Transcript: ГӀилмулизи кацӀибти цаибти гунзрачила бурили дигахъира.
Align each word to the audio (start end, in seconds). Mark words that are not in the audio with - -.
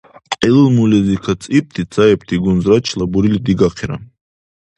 ГӀилмулизи 0.39 1.17
кацӀибти 1.23 1.81
цаибти 1.93 2.35
гунзрачила 2.43 3.05
бурили 3.11 3.39
дигахъира. 3.45 3.97